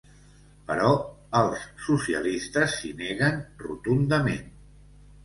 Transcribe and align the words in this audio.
Però 0.69 0.87
els 1.39 1.65
socialistes 1.87 2.73
s’hi 2.79 2.91
neguen 3.03 3.39
rotundament. 3.67 4.49